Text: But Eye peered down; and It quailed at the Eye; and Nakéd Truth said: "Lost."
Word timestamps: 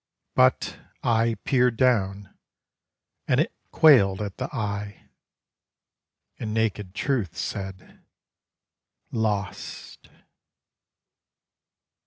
But 0.33 0.79
Eye 1.03 1.35
peered 1.43 1.77
down; 1.77 2.35
and 3.27 3.39
It 3.39 3.53
quailed 3.69 4.19
at 4.19 4.37
the 4.37 4.45
Eye; 4.51 5.11
and 6.39 6.57
Nakéd 6.57 6.95
Truth 6.95 7.37
said: 7.37 8.03
"Lost." 9.11 10.09